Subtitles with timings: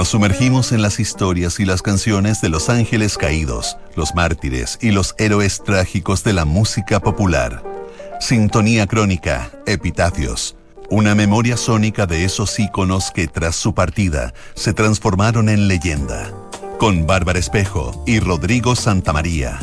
[0.00, 4.92] Nos sumergimos en las historias y las canciones de los ángeles caídos, los mártires y
[4.92, 7.62] los héroes trágicos de la música popular.
[8.18, 10.56] Sintonía crónica, epitafios.
[10.88, 16.32] Una memoria sónica de esos íconos que tras su partida se transformaron en leyenda.
[16.78, 19.58] Con Bárbara Espejo y Rodrigo Santamaría.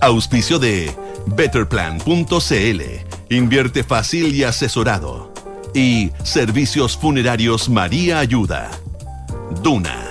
[0.00, 0.92] Auspicio de
[1.26, 2.82] Betterplan.cl.
[3.30, 5.32] Invierte fácil y asesorado.
[5.74, 8.68] Y Servicios Funerarios María Ayuda.
[9.50, 10.10] Duna.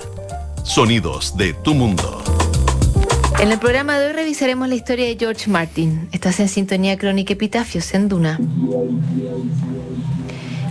[0.63, 2.23] Sonidos de tu mundo.
[3.39, 6.07] En el programa de hoy revisaremos la historia de George Martin.
[6.13, 8.39] Estás en sintonía crónica Epitafios en Duna.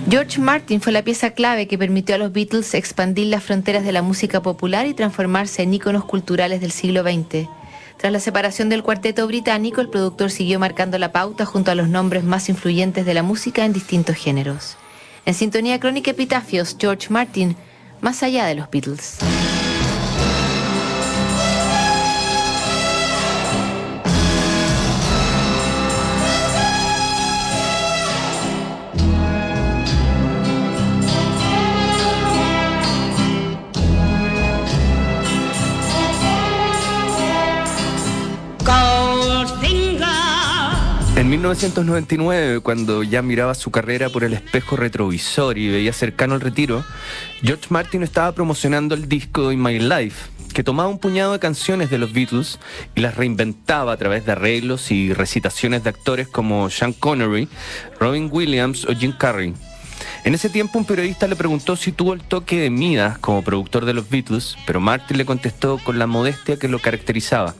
[0.08, 3.92] George Martin fue la pieza clave que permitió a los Beatles expandir las fronteras de
[3.92, 7.46] la música popular y transformarse en íconos culturales del siglo XX.
[7.98, 11.88] Tras la separación del cuarteto británico, el productor siguió marcando la pauta junto a los
[11.88, 14.78] nombres más influyentes de la música en distintos géneros.
[15.26, 17.56] En sintonía crónica Epitafios, George Martin,
[18.00, 19.18] más allá de los Beatles.
[41.44, 46.82] 1999, cuando ya miraba su carrera por el espejo retrovisor y veía cercano el retiro,
[47.42, 51.90] George Martin estaba promocionando el disco In My Life, que tomaba un puñado de canciones
[51.90, 52.58] de los Beatles
[52.94, 57.46] y las reinventaba a través de arreglos y recitaciones de actores como Sean Connery,
[58.00, 59.52] Robin Williams o Jim Carrey.
[60.24, 63.84] En ese tiempo un periodista le preguntó si tuvo el toque de Midas como productor
[63.84, 67.54] de los Beatles, pero Martin le contestó con la modestia que lo caracterizaba.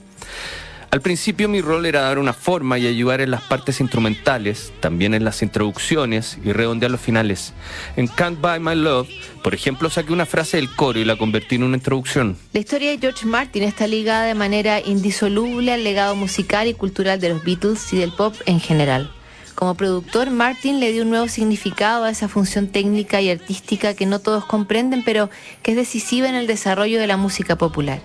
[0.91, 5.13] Al principio mi rol era dar una forma y ayudar en las partes instrumentales, también
[5.13, 7.53] en las introducciones y redondear los finales.
[7.95, 9.09] En Can't Buy My Love,
[9.43, 12.37] por ejemplo, saqué una frase del coro y la convertí en una introducción.
[12.53, 17.19] La historia de George Martin está ligada de manera indisoluble al legado musical y cultural
[17.19, 19.11] de los Beatles y del pop en general.
[19.55, 24.05] Como productor, Martin le dio un nuevo significado a esa función técnica y artística que
[24.05, 25.29] no todos comprenden, pero
[25.63, 28.01] que es decisiva en el desarrollo de la música popular.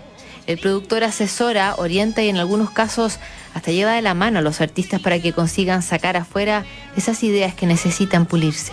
[0.51, 3.21] El productor asesora, orienta y en algunos casos
[3.55, 6.65] hasta lleva de la mano a los artistas para que consigan sacar afuera
[6.97, 8.73] esas ideas que necesitan pulirse.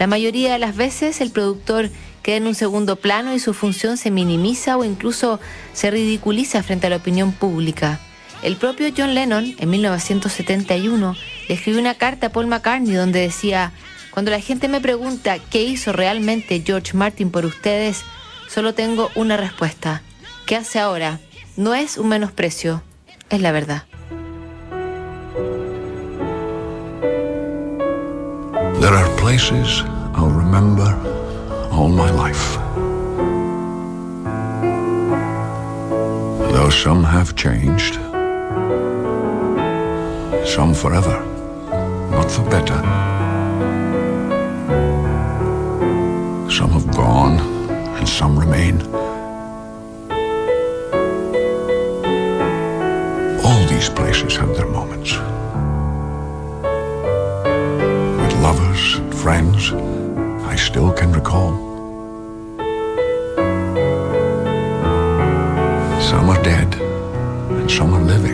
[0.00, 1.88] La mayoría de las veces el productor
[2.24, 5.38] queda en un segundo plano y su función se minimiza o incluso
[5.72, 8.00] se ridiculiza frente a la opinión pública.
[8.42, 11.14] El propio John Lennon, en 1971,
[11.48, 13.70] le escribió una carta a Paul McCartney donde decía,
[14.10, 18.02] cuando la gente me pregunta qué hizo realmente George Martin por ustedes,
[18.48, 20.02] solo tengo una respuesta.
[20.46, 21.20] ¿Qué hace ahora?
[21.56, 22.82] No es un menosprecio,
[23.30, 23.84] es la verdad.
[28.78, 29.82] There are places
[30.14, 30.94] I'll remember
[31.72, 32.58] all my life.
[36.52, 37.94] Though some have changed,
[40.44, 41.24] some forever,
[42.10, 42.76] not for better.
[46.50, 47.40] Some have gone
[47.96, 49.03] and some remain.
[53.74, 55.12] These places have their moments.
[58.20, 59.72] With lovers and friends,
[60.52, 61.52] I still can recall.
[66.10, 68.33] Some are dead, and some are living.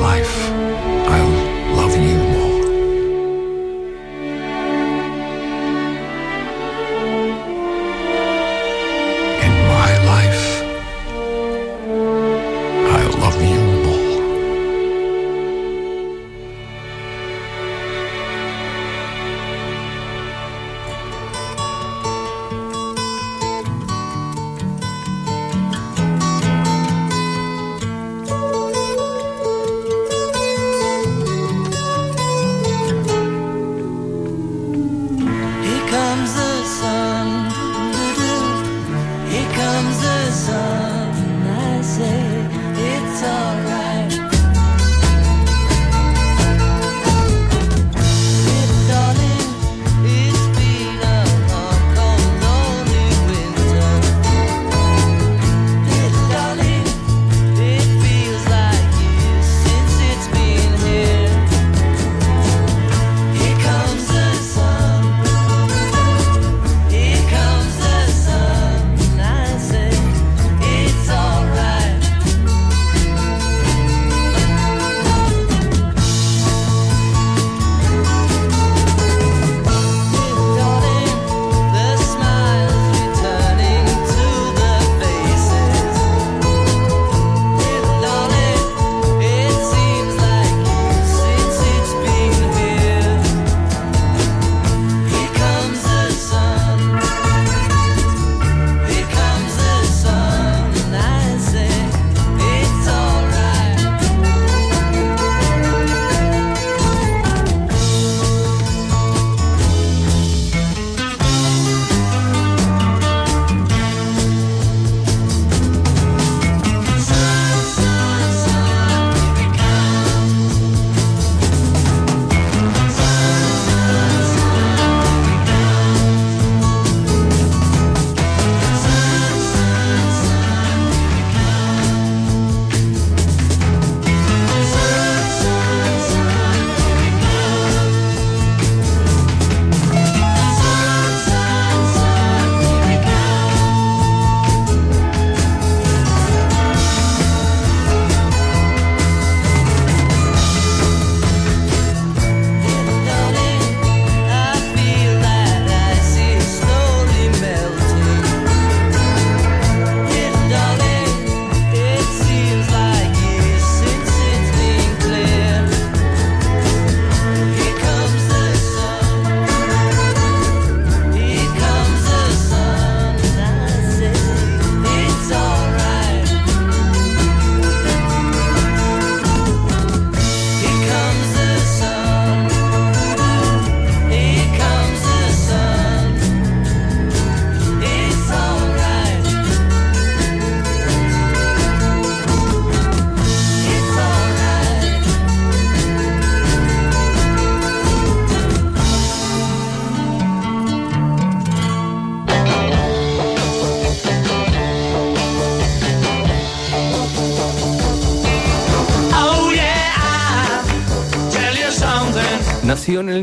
[0.00, 0.59] Life,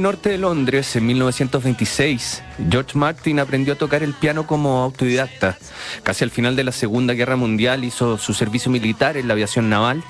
[0.08, 5.58] norte de Londres en 1926, George Martin aprendió a tocar el piano como autodidacta.
[6.02, 9.70] Casi al final de la Segunda Guerra Mundial hizo su servicio militar en la aviación
[9.70, 10.02] naval,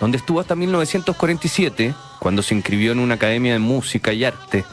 [0.00, 4.64] donde estuvo hasta 1947, cuando se inscribió en una academia de música y arte.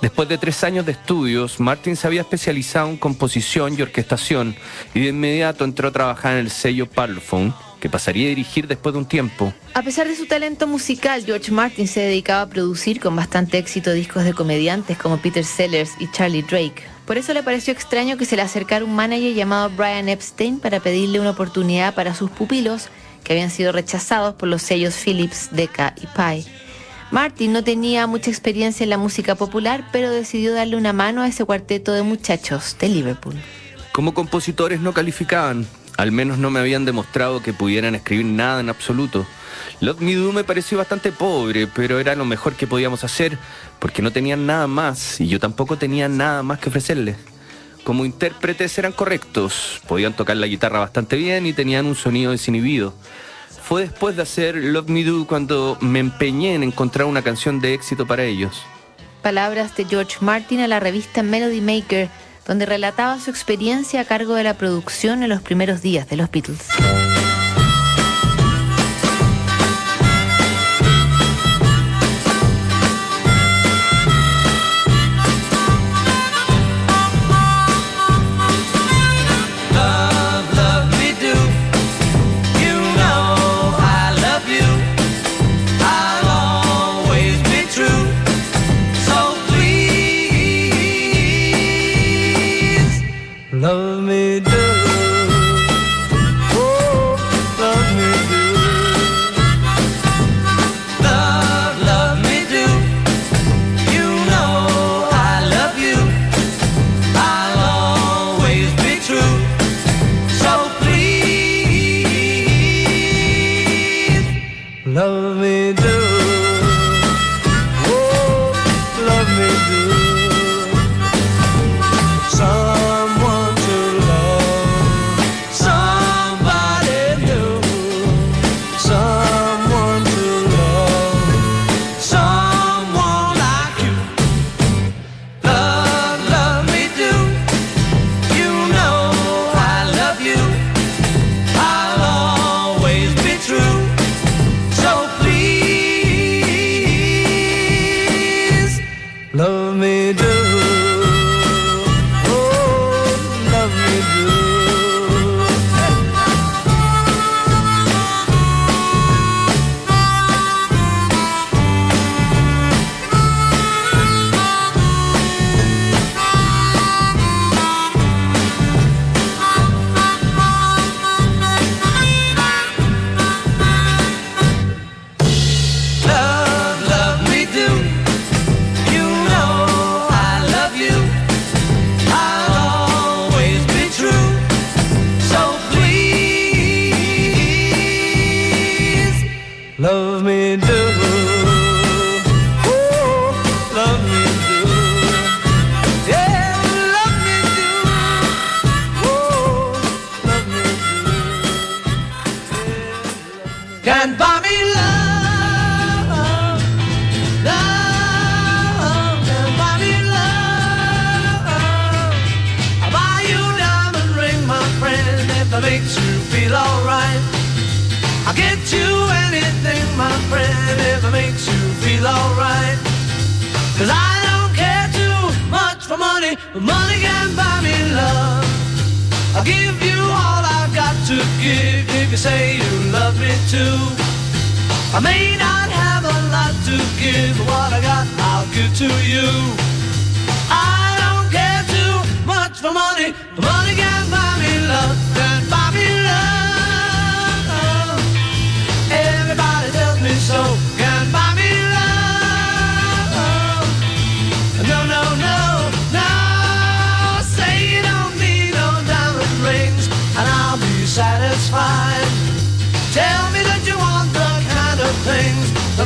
[0.00, 4.56] Después de tres años de estudios, Martin se había especializado en composición y orquestación
[4.94, 8.92] y de inmediato entró a trabajar en el sello Parlophone, que pasaría a dirigir después
[8.92, 9.52] de un tiempo.
[9.74, 13.92] A pesar de su talento musical, George Martin se dedicaba a producir con bastante éxito
[13.92, 16.84] discos de comediantes como Peter Sellers y Charlie Drake.
[17.06, 20.78] Por eso le pareció extraño que se le acercara un manager llamado Brian Epstein para
[20.78, 22.88] pedirle una oportunidad para sus pupilos,
[23.24, 26.48] que habían sido rechazados por los sellos Philips, Decca y Pi.
[27.10, 31.26] Martin no tenía mucha experiencia en la música popular, pero decidió darle una mano a
[31.26, 33.34] ese cuarteto de muchachos de Liverpool.
[33.90, 38.68] Como compositores no calificaban, al menos no me habían demostrado que pudieran escribir nada en
[38.68, 39.26] absoluto.
[39.80, 43.38] Love Me Do me pareció bastante pobre, pero era lo mejor que podíamos hacer,
[43.78, 47.16] porque no tenían nada más y yo tampoco tenía nada más que ofrecerles.
[47.84, 52.94] Como intérpretes eran correctos, podían tocar la guitarra bastante bien y tenían un sonido desinhibido.
[53.62, 57.74] Fue después de hacer Love Me Do cuando me empeñé en encontrar una canción de
[57.74, 58.62] éxito para ellos.
[59.22, 62.08] Palabras de George Martin a la revista Melody Maker
[62.46, 66.30] donde relataba su experiencia a cargo de la producción en los primeros días de los
[66.30, 66.68] Beatles.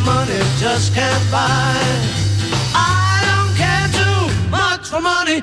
[0.06, 1.74] money just can't buy.
[2.72, 5.42] I don't care too much for money.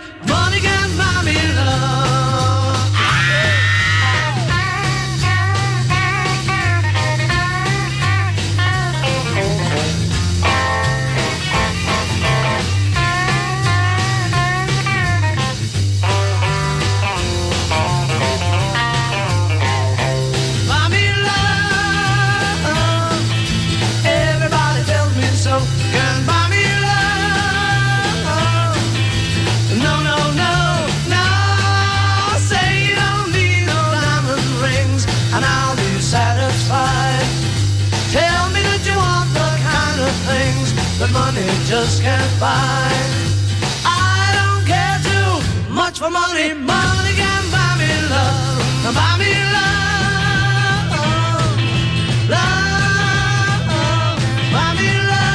[41.73, 42.91] Just can't buy.
[43.83, 45.31] I don't care too
[45.73, 46.49] much for money.
[46.53, 48.61] Money can buy me love.
[48.99, 50.89] Buy me love.
[52.35, 53.65] Love.
[54.53, 55.33] Buy me love.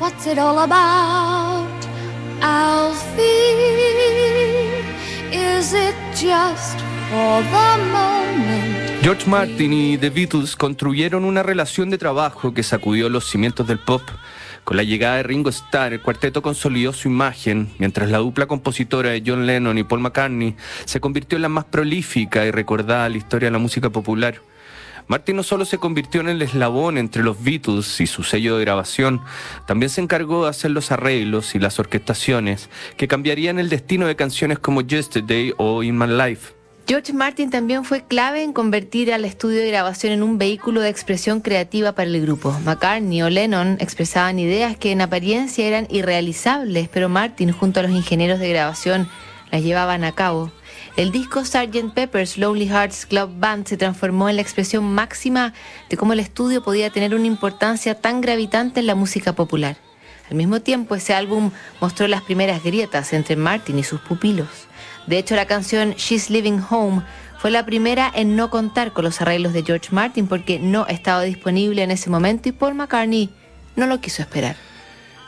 [0.00, 1.80] What's it all about,
[2.40, 3.56] Alfie?
[5.50, 6.78] Is it just
[7.10, 8.87] for the moment?
[9.08, 13.78] George Martin y The Beatles construyeron una relación de trabajo que sacudió los cimientos del
[13.78, 14.02] pop.
[14.64, 19.08] Con la llegada de Ringo Starr, el cuarteto consolidó su imagen, mientras la dupla compositora
[19.08, 23.10] de John Lennon y Paul McCartney se convirtió en la más prolífica y recordada de
[23.10, 24.42] la historia de la música popular.
[25.06, 28.64] Martin no solo se convirtió en el eslabón entre los Beatles y su sello de
[28.66, 29.22] grabación,
[29.66, 34.16] también se encargó de hacer los arreglos y las orquestaciones que cambiarían el destino de
[34.16, 36.57] canciones como Yesterday o In My Life.
[36.88, 40.88] George Martin también fue clave en convertir al estudio de grabación en un vehículo de
[40.88, 42.58] expresión creativa para el grupo.
[42.64, 47.92] McCartney o Lennon expresaban ideas que en apariencia eran irrealizables, pero Martin junto a los
[47.92, 49.06] ingenieros de grabación
[49.50, 50.50] las llevaban a cabo.
[50.96, 51.92] El disco Sgt.
[51.92, 55.52] Pepper's Lonely Hearts Club Band se transformó en la expresión máxima
[55.90, 59.76] de cómo el estudio podía tener una importancia tan gravitante en la música popular.
[60.30, 61.50] Al mismo tiempo, ese álbum
[61.82, 64.67] mostró las primeras grietas entre Martin y sus pupilos.
[65.08, 67.02] De hecho, la canción She's Living Home
[67.38, 71.22] fue la primera en no contar con los arreglos de George Martin porque no estaba
[71.22, 73.30] disponible en ese momento y Paul McCartney
[73.74, 74.56] no lo quiso esperar.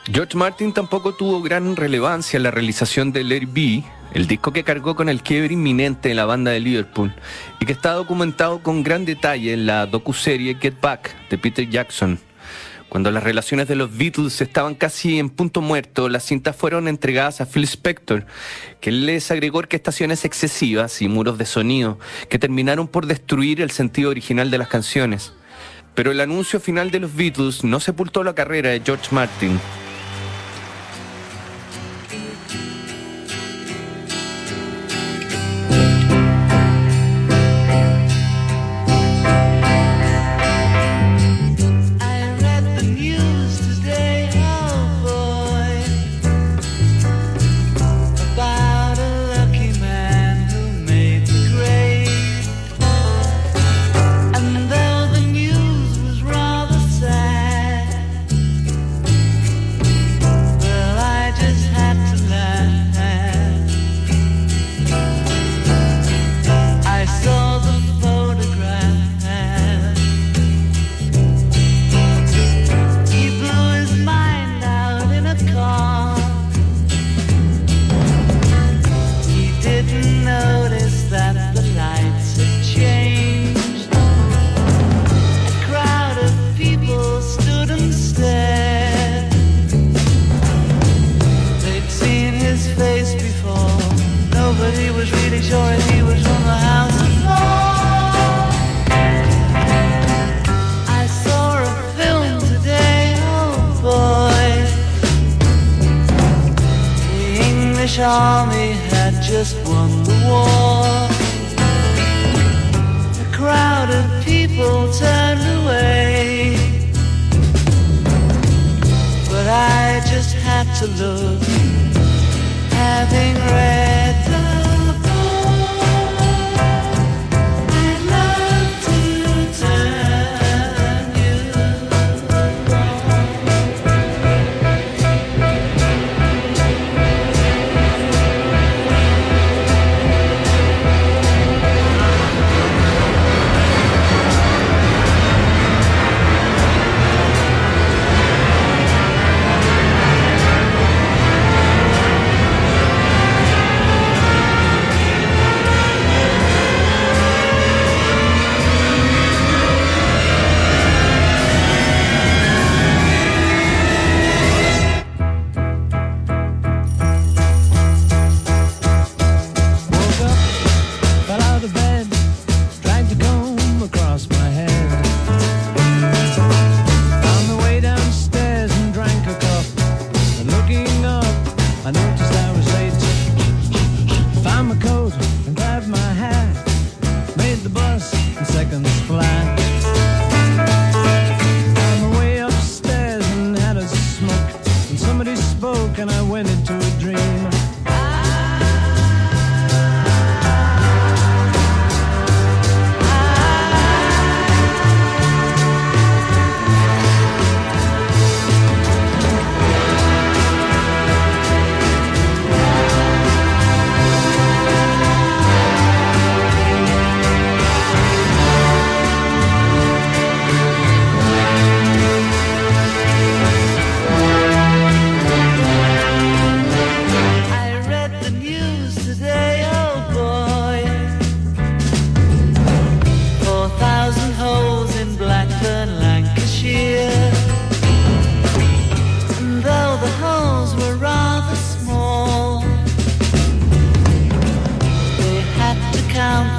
[0.05, 4.65] George Martin tampoco tuvo gran relevancia en la realización de Let It el disco que
[4.65, 7.15] cargó con el quiebre inminente en la banda de Liverpool
[7.59, 12.19] y que está documentado con gran detalle en la docuserie Get Back de Peter Jackson.
[12.91, 17.41] Cuando las relaciones de los Beatles estaban casi en punto muerto, las cintas fueron entregadas
[17.41, 18.27] a Phil Spector,
[18.81, 24.11] que les agregó orquestaciones excesivas y muros de sonido que terminaron por destruir el sentido
[24.11, 25.33] original de las canciones.
[25.95, 29.61] Pero el anuncio final de los Beatles no sepultó la carrera de George Martin.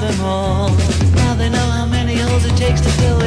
[0.01, 0.69] them all.
[1.15, 3.20] Now they know how many holes it takes to fill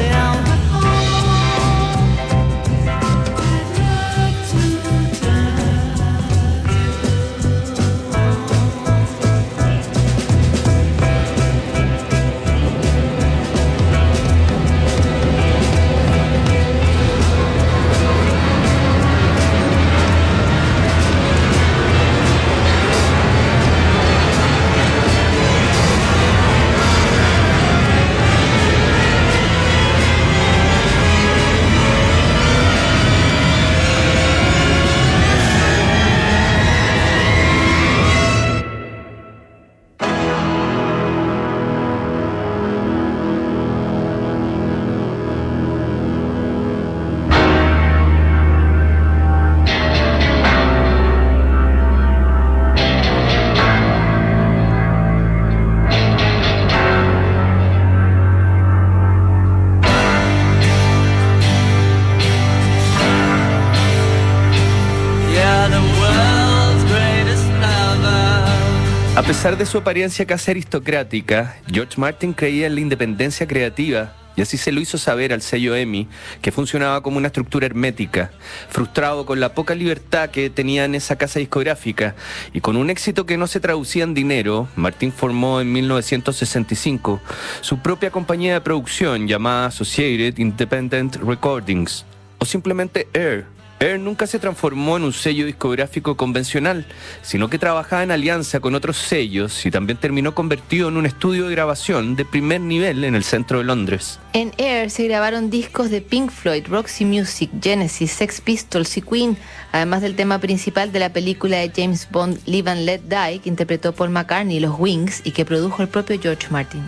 [69.25, 74.55] pesar de su apariencia casi aristocrática, George Martin creía en la independencia creativa y así
[74.55, 76.07] se lo hizo saber al sello EMI,
[76.43, 78.29] que funcionaba como una estructura hermética,
[78.69, 82.15] frustrado con la poca libertad que tenía en esa casa discográfica.
[82.53, 87.19] Y con un éxito que no se traducía en dinero, Martin formó en 1965
[87.61, 92.05] su propia compañía de producción llamada Associated Independent Recordings,
[92.37, 93.45] o simplemente Air
[93.85, 96.85] Air nunca se transformó en un sello discográfico convencional,
[97.21, 101.45] sino que trabajaba en alianza con otros sellos y también terminó convertido en un estudio
[101.45, 104.19] de grabación de primer nivel en el centro de Londres.
[104.33, 109.37] En Air se grabaron discos de Pink Floyd, Roxy Music, Genesis, Sex Pistols y Queen,
[109.71, 113.49] además del tema principal de la película de James Bond Live and Let Die, que
[113.49, 116.81] interpretó Paul McCartney, Los Wings, y que produjo el propio George Martin.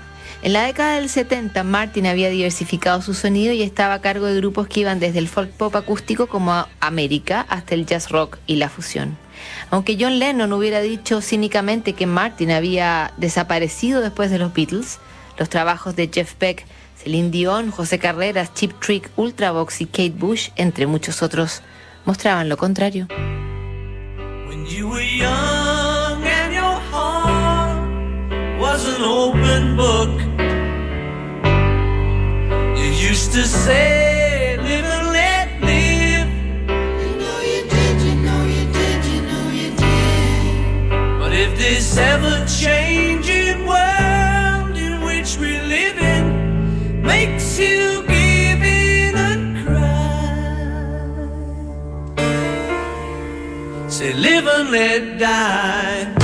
[0.44, 4.38] En la década del 70, Martin había diversificado su sonido y estaba a cargo de
[4.38, 8.58] grupos que iban desde el folk pop acústico como América hasta el jazz rock y
[8.58, 9.18] la fusión.
[9.72, 15.00] Aunque John Lennon hubiera dicho cínicamente que Martin había desaparecido después de los Beatles,
[15.38, 16.66] los trabajos de Jeff Beck,
[17.02, 21.62] Celine Dion, José Carreras, Chip Trick, Ultravox y Kate Bush, entre muchos otros,
[22.06, 23.08] mostraban lo contrario.
[28.78, 30.14] Was an open book,
[32.78, 36.30] you used to say, live and let live.
[37.02, 41.20] You know you did, you know you did, you know you did.
[41.20, 49.16] But if this ever changing world in which we live in makes you give in
[49.30, 49.98] and cry,
[53.90, 56.17] say, live and let die.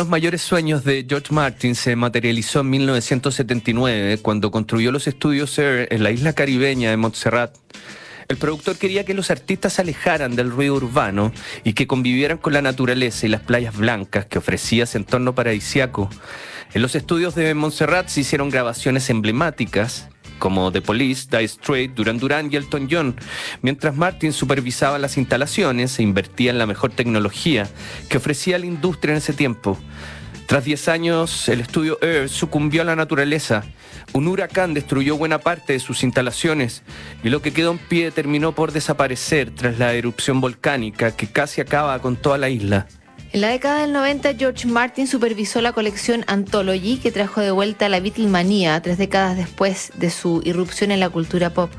[0.00, 5.88] Los mayores sueños de George Martin se materializó en 1979 cuando construyó los estudios Air
[5.90, 7.54] en la isla caribeña de Montserrat.
[8.26, 11.32] El productor quería que los artistas se alejaran del ruido urbano
[11.64, 16.08] y que convivieran con la naturaleza y las playas blancas que ofrecía ese entorno paradisiaco.
[16.72, 20.08] En los estudios de Montserrat se hicieron grabaciones emblemáticas
[20.40, 23.14] como The Police, Die Straight, Duran Duran y Elton John,
[23.62, 27.68] mientras Martin supervisaba las instalaciones e invertía en la mejor tecnología
[28.08, 29.78] que ofrecía la industria en ese tiempo.
[30.46, 33.62] Tras 10 años, el estudio Earth sucumbió a la naturaleza.
[34.12, 36.82] Un huracán destruyó buena parte de sus instalaciones
[37.22, 41.60] y lo que quedó en pie terminó por desaparecer tras la erupción volcánica que casi
[41.60, 42.88] acaba con toda la isla.
[43.32, 47.88] En la década del 90, George Martin supervisó la colección Anthology que trajo de vuelta
[47.88, 51.70] la Beatlemanía tres décadas después de su irrupción en la cultura pop.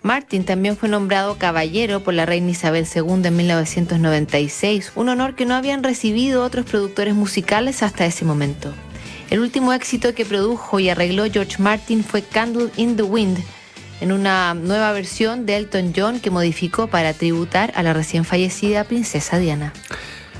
[0.00, 5.44] Martin también fue nombrado caballero por la reina Isabel II en 1996, un honor que
[5.44, 8.72] no habían recibido otros productores musicales hasta ese momento.
[9.28, 13.36] El último éxito que produjo y arregló George Martin fue Candle in the Wind,
[14.00, 18.84] en una nueva versión de Elton John que modificó para tributar a la recién fallecida
[18.84, 19.74] princesa Diana.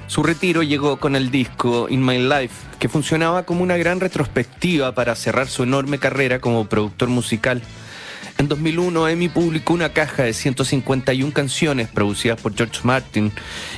[0.09, 4.95] Su retiro llegó con el disco In My Life, que funcionaba como una gran retrospectiva
[4.95, 7.61] para cerrar su enorme carrera como productor musical.
[8.39, 13.33] En 2001, Emi publicó una caja de 151 canciones producidas por George Martin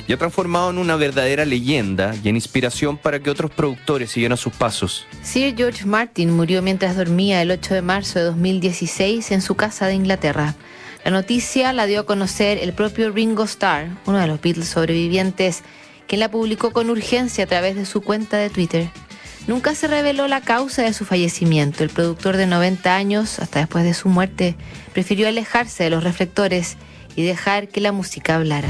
[0.07, 4.37] y ha transformado en una verdadera leyenda y en inspiración para que otros productores siguieran
[4.37, 5.07] sus pasos.
[5.23, 9.87] Sir George Martin murió mientras dormía el 8 de marzo de 2016 en su casa
[9.87, 10.55] de Inglaterra.
[11.05, 15.63] La noticia la dio a conocer el propio Ringo Starr, uno de los Beatles sobrevivientes,
[16.09, 18.89] quien la publicó con urgencia a través de su cuenta de Twitter.
[19.47, 21.83] Nunca se reveló la causa de su fallecimiento.
[21.83, 24.55] El productor de 90 años, hasta después de su muerte,
[24.91, 26.77] prefirió alejarse de los reflectores
[27.15, 28.69] y dejar que la música hablara.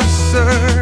[0.00, 0.77] closer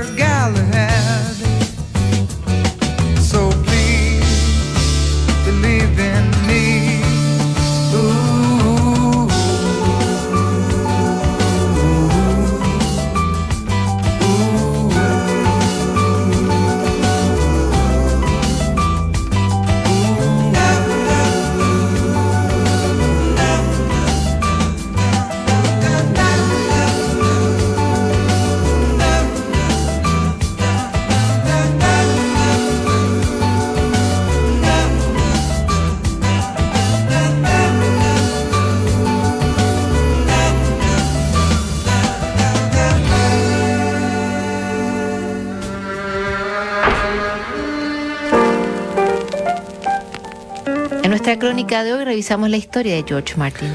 [51.27, 53.69] nuestra crónica de hoy revisamos la historia de George Martin.